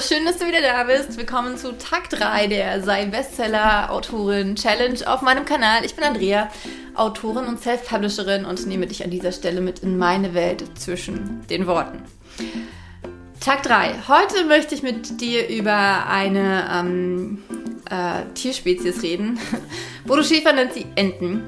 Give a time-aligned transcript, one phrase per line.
[0.00, 1.16] Schön, dass du wieder da bist.
[1.18, 5.84] Willkommen zu Tag 3 der Sei Bestseller Autorin Challenge auf meinem Kanal.
[5.84, 6.50] Ich bin Andrea,
[6.94, 11.68] Autorin und Self-Publisherin und nehme dich an dieser Stelle mit in meine Welt zwischen den
[11.68, 12.02] Worten.
[13.38, 13.94] Tag 3.
[14.08, 17.44] Heute möchte ich mit dir über eine ähm,
[17.88, 19.38] äh, Tierspezies reden.
[20.06, 21.44] Bodo Schäfer nennt sie Enten.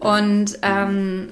[0.00, 1.28] Und ähm,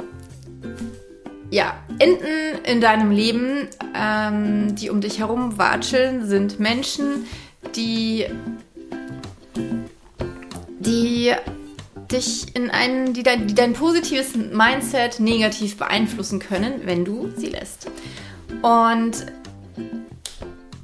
[1.50, 7.26] ja, Enten in deinem Leben, ähm, die um dich herum watscheln, sind Menschen,
[7.74, 8.26] die,
[10.78, 11.34] die
[12.10, 17.48] dich in einen, die dein, die dein positives Mindset negativ beeinflussen können, wenn du sie
[17.48, 17.90] lässt.
[18.62, 19.26] Und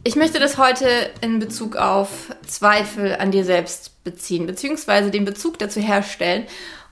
[0.03, 0.87] ich möchte das heute
[1.23, 6.45] in Bezug auf Zweifel an dir selbst beziehen, beziehungsweise den Bezug dazu herstellen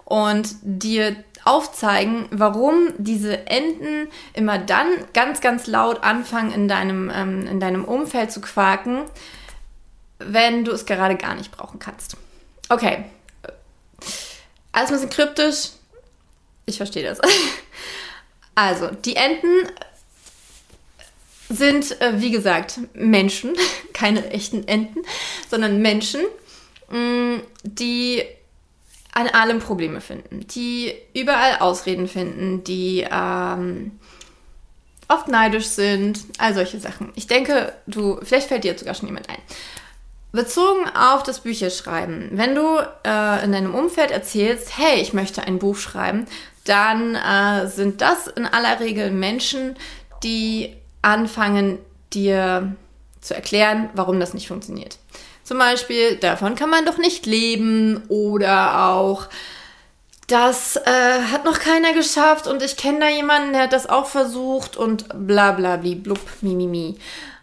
[0.04, 7.46] und dir aufzeigen, warum diese Enten immer dann ganz, ganz laut anfangen, in deinem, ähm,
[7.46, 9.04] in deinem Umfeld zu quaken,
[10.18, 12.16] wenn du es gerade gar nicht brauchen kannst.
[12.68, 13.04] Okay.
[14.70, 15.70] Alles ein bisschen kryptisch.
[16.66, 17.18] Ich verstehe das.
[18.54, 19.66] Also, die Enten
[21.48, 23.54] sind, äh, wie gesagt, Menschen,
[23.94, 25.00] keine echten Enten,
[25.50, 26.20] sondern Menschen,
[26.90, 28.24] mh, mm, die
[29.12, 33.98] an allem Probleme finden, die überall Ausreden finden, die ähm,
[35.08, 37.12] oft neidisch sind, all solche Sachen.
[37.14, 39.38] Ich denke, du, vielleicht fällt dir sogar schon jemand ein.
[40.32, 45.58] Bezogen auf das Bücherschreiben, wenn du äh, in deinem Umfeld erzählst, hey, ich möchte ein
[45.58, 46.26] Buch schreiben,
[46.64, 49.76] dann äh, sind das in aller Regel Menschen,
[50.22, 51.78] die anfangen,
[52.14, 52.74] dir
[53.20, 54.98] zu erklären, warum das nicht funktioniert.
[55.44, 59.28] Zum Beispiel, davon kann man doch nicht leben oder auch,
[60.28, 64.06] das äh, hat noch keiner geschafft und ich kenne da jemanden, der hat das auch
[64.06, 66.96] versucht und bla bla bli blub mimimi.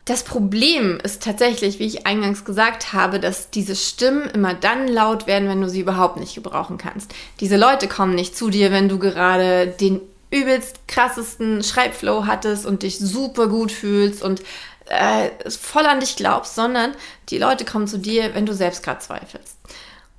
[0.05, 5.27] Das Problem ist tatsächlich, wie ich eingangs gesagt habe, dass diese Stimmen immer dann laut
[5.27, 7.13] werden, wenn du sie überhaupt nicht gebrauchen kannst.
[7.41, 12.83] Diese Leute kommen nicht zu dir, wenn du gerade den übelst krassesten Schreibflow hattest und
[12.83, 14.41] dich super gut fühlst und
[14.85, 16.93] äh, voll an dich glaubst, sondern
[17.29, 19.57] die Leute kommen zu dir, wenn du selbst gerade zweifelst.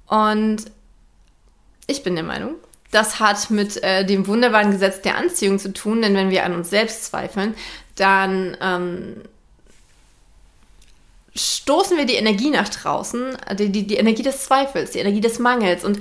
[0.07, 0.65] Und
[1.87, 2.55] ich bin der Meinung,
[2.91, 6.55] das hat mit äh, dem wunderbaren Gesetz der Anziehung zu tun, denn wenn wir an
[6.55, 7.55] uns selbst zweifeln,
[7.97, 9.23] dann ähm,
[11.37, 15.39] stoßen wir die Energie nach draußen, die, die, die Energie des Zweifels, die Energie des
[15.39, 15.85] Mangels.
[15.85, 16.01] Und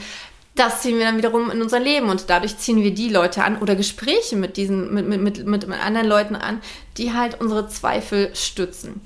[0.60, 3.60] das ziehen wir dann wiederum in unser Leben und dadurch ziehen wir die Leute an
[3.60, 6.62] oder Gespräche mit diesen, mit, mit, mit, mit anderen Leuten an,
[6.98, 9.02] die halt unsere Zweifel stützen.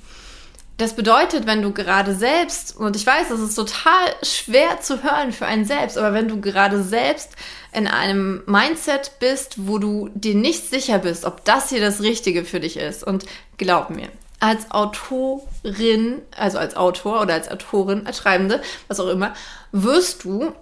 [0.78, 5.32] Das bedeutet, wenn du gerade selbst, und ich weiß, das ist total schwer zu hören
[5.32, 7.36] für einen selbst, aber wenn du gerade selbst
[7.72, 12.44] in einem Mindset bist, wo du dir nicht sicher bist, ob das hier das Richtige
[12.44, 13.26] für dich ist, und
[13.58, 14.10] glaub mir,
[14.40, 19.34] als Autorin, also als Autor oder als Autorin, als Schreibende, was auch immer,
[19.72, 20.54] wirst du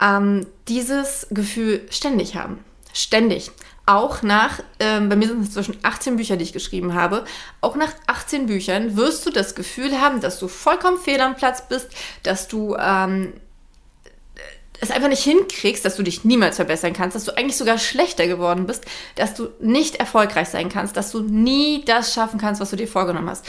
[0.00, 2.64] ähm, dieses Gefühl ständig haben.
[2.92, 3.50] Ständig.
[3.86, 7.24] Auch nach, ähm, bei mir sind es zwischen 18 Bücher, die ich geschrieben habe,
[7.60, 11.66] auch nach 18 Büchern wirst du das Gefühl haben, dass du vollkommen fehl am Platz
[11.68, 11.88] bist,
[12.22, 13.32] dass du ähm,
[14.80, 18.26] es einfach nicht hinkriegst, dass du dich niemals verbessern kannst, dass du eigentlich sogar schlechter
[18.26, 18.84] geworden bist,
[19.14, 22.88] dass du nicht erfolgreich sein kannst, dass du nie das schaffen kannst, was du dir
[22.88, 23.44] vorgenommen hast.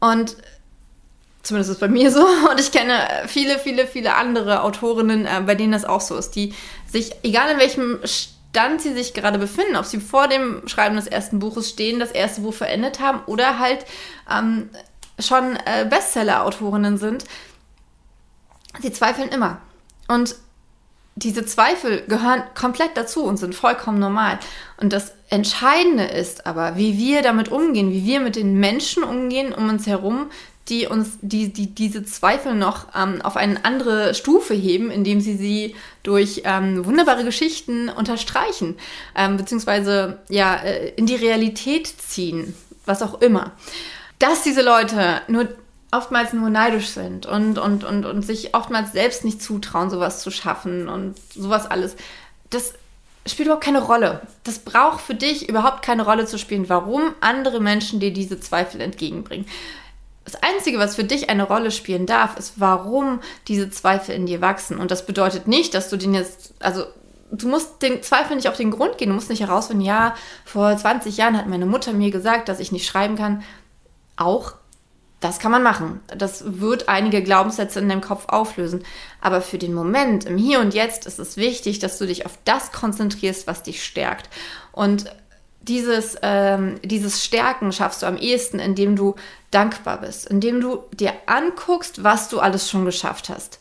[0.00, 0.36] Und
[1.44, 2.26] Zumindest ist es bei mir so.
[2.50, 6.32] Und ich kenne viele, viele, viele andere Autorinnen, äh, bei denen das auch so ist,
[6.32, 6.54] die
[6.90, 11.06] sich, egal in welchem Stand sie sich gerade befinden, ob sie vor dem Schreiben des
[11.06, 13.84] ersten Buches stehen, das erste Buch verendet haben oder halt
[14.30, 14.70] ähm,
[15.18, 17.24] schon äh, Bestseller-Autorinnen sind,
[18.80, 19.58] sie zweifeln immer.
[20.08, 20.36] Und
[21.16, 24.38] diese Zweifel gehören komplett dazu und sind vollkommen normal.
[24.78, 29.52] Und das Entscheidende ist aber, wie wir damit umgehen, wie wir mit den Menschen umgehen
[29.52, 30.30] um uns herum,
[30.68, 35.36] die uns die, die, diese Zweifel noch ähm, auf eine andere Stufe heben, indem sie
[35.36, 38.76] sie durch ähm, wunderbare Geschichten unterstreichen,
[39.14, 42.54] ähm, beziehungsweise ja, äh, in die Realität ziehen,
[42.86, 43.52] was auch immer.
[44.18, 45.48] Dass diese Leute nur
[45.90, 50.30] oftmals nur neidisch sind und, und, und, und sich oftmals selbst nicht zutrauen, sowas zu
[50.30, 51.94] schaffen und sowas alles,
[52.50, 52.74] das
[53.26, 54.22] spielt überhaupt keine Rolle.
[54.44, 58.80] Das braucht für dich überhaupt keine Rolle zu spielen, warum andere Menschen dir diese Zweifel
[58.80, 59.46] entgegenbringen.
[60.24, 64.40] Das Einzige, was für dich eine Rolle spielen darf, ist, warum diese Zweifel in dir
[64.40, 64.78] wachsen.
[64.78, 66.84] Und das bedeutet nicht, dass du den jetzt, also
[67.30, 69.08] du musst den Zweifel nicht auf den Grund gehen.
[69.08, 72.72] Du musst nicht herausfinden, ja, vor 20 Jahren hat meine Mutter mir gesagt, dass ich
[72.72, 73.42] nicht schreiben kann.
[74.16, 74.54] Auch
[75.20, 76.00] das kann man machen.
[76.14, 78.84] Das wird einige Glaubenssätze in deinem Kopf auflösen.
[79.22, 82.38] Aber für den Moment, im Hier und Jetzt, ist es wichtig, dass du dich auf
[82.44, 84.28] das konzentrierst, was dich stärkt.
[84.70, 85.06] Und
[85.68, 89.14] dieses, ähm, dieses Stärken schaffst du am ehesten, indem du
[89.50, 93.58] dankbar bist, indem du dir anguckst, was du alles schon geschafft hast.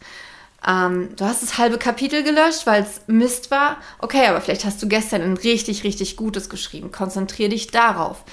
[0.68, 3.78] Ähm, du hast das halbe Kapitel gelöscht, weil es Mist war.
[4.00, 6.92] Okay, aber vielleicht hast du gestern ein richtig, richtig Gutes geschrieben.
[6.92, 8.24] Konzentrier dich darauf.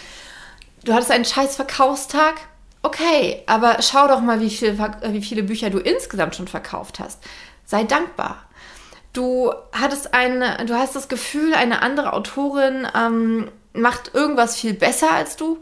[0.84, 2.34] Du hattest einen scheiß Verkaufstag.
[2.82, 7.22] Okay, aber schau doch mal, wie, viel, wie viele Bücher du insgesamt schon verkauft hast.
[7.66, 8.44] Sei dankbar.
[9.12, 15.10] Du hattest eine, du hast das Gefühl, eine andere Autorin ähm, macht irgendwas viel besser
[15.10, 15.60] als du.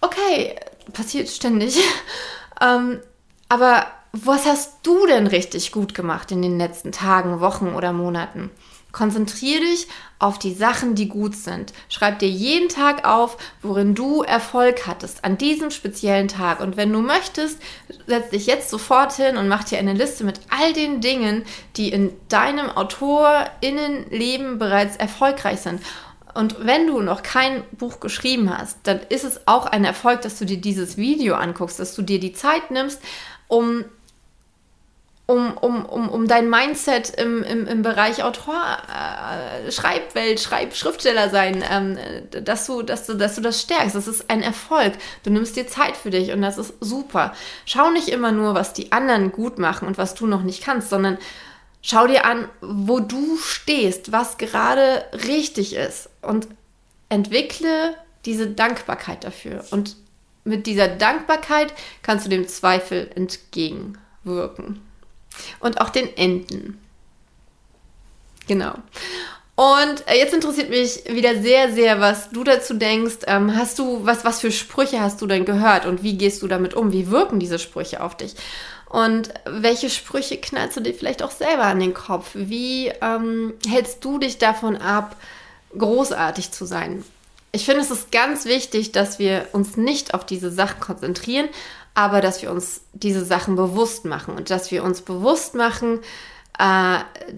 [0.00, 0.56] Okay,
[0.92, 1.78] passiert ständig.
[2.60, 3.00] ähm,
[3.48, 8.50] aber was hast du denn richtig gut gemacht in den letzten Tagen, Wochen oder Monaten?
[8.92, 9.86] Konzentriere dich
[10.18, 11.72] auf die Sachen, die gut sind.
[11.88, 16.60] Schreib dir jeden Tag auf, worin du Erfolg hattest, an diesem speziellen Tag.
[16.60, 17.60] Und wenn du möchtest,
[18.08, 21.44] setz dich jetzt sofort hin und mach dir eine Liste mit all den Dingen,
[21.76, 25.80] die in deinem AutorInnenleben bereits erfolgreich sind.
[26.34, 30.38] Und wenn du noch kein Buch geschrieben hast, dann ist es auch ein Erfolg, dass
[30.38, 33.00] du dir dieses Video anguckst, dass du dir die Zeit nimmst,
[33.48, 33.84] um
[35.30, 41.30] um, um, um, um dein Mindset im, im, im Bereich Autor, äh, Schreibwelt, Schreib, Schriftsteller
[41.30, 41.96] sein, ähm,
[42.44, 43.94] dass, du, dass, du, dass du das stärkst.
[43.94, 44.94] Das ist ein Erfolg.
[45.22, 47.32] Du nimmst dir Zeit für dich und das ist super.
[47.64, 50.90] Schau nicht immer nur, was die anderen gut machen und was du noch nicht kannst,
[50.90, 51.16] sondern
[51.82, 56.48] schau dir an, wo du stehst, was gerade richtig ist und
[57.08, 57.94] entwickle
[58.24, 59.64] diese Dankbarkeit dafür.
[59.70, 59.96] Und
[60.44, 61.72] mit dieser Dankbarkeit
[62.02, 64.80] kannst du dem Zweifel entgegenwirken
[65.60, 66.78] und auch den Enten.
[68.46, 68.74] Genau.
[69.54, 73.18] Und äh, jetzt interessiert mich wieder sehr, sehr, was du dazu denkst.
[73.26, 76.48] Ähm, hast du, was, was für Sprüche hast du denn gehört und wie gehst du
[76.48, 76.92] damit um?
[76.92, 78.34] Wie wirken diese Sprüche auf dich?
[78.90, 82.30] Und welche Sprüche knallst du dir vielleicht auch selber an den Kopf?
[82.34, 85.14] Wie ähm, hältst du dich davon ab,
[85.78, 87.04] großartig zu sein?
[87.52, 91.48] Ich finde, es ist ganz wichtig, dass wir uns nicht auf diese Sachen konzentrieren,
[91.94, 96.00] aber dass wir uns diese Sachen bewusst machen und dass wir uns bewusst machen,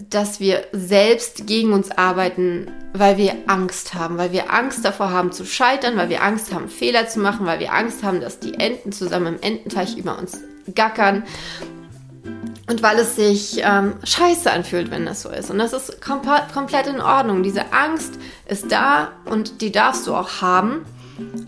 [0.09, 5.31] dass wir selbst gegen uns arbeiten, weil wir Angst haben, weil wir Angst davor haben
[5.31, 8.55] zu scheitern, weil wir Angst haben, Fehler zu machen, weil wir Angst haben, dass die
[8.55, 10.39] Enten zusammen im Ententeich über uns
[10.75, 11.23] gackern
[12.67, 15.51] und weil es sich ähm, scheiße anfühlt, wenn das so ist.
[15.51, 16.21] Und das ist kom
[16.53, 17.43] komplett in Ordnung.
[17.43, 18.13] Diese Angst
[18.47, 20.85] ist da und die darfst du auch haben.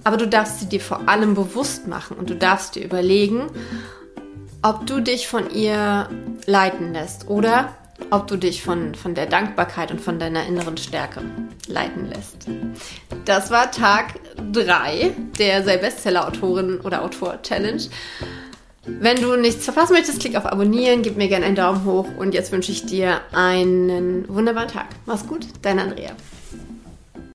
[0.04, 3.50] Aber du darfst sie dir vor allem bewusst machen und du darfst dir überlegen,
[4.66, 6.10] ob du dich von ihr
[6.48, 7.76] leiten lässt oder
[8.10, 11.22] ob du dich von, von der Dankbarkeit und von deiner inneren Stärke
[11.68, 12.48] leiten lässt.
[13.26, 14.16] Das war Tag
[14.54, 17.84] 3 der Sei Bestseller-Autorin oder Autor-Challenge.
[18.88, 22.34] Wenn du nichts verpassen möchtest, klick auf Abonnieren, gib mir gerne einen Daumen hoch und
[22.34, 24.88] jetzt wünsche ich dir einen wunderbaren Tag.
[25.06, 26.16] Mach's gut, dein Andrea.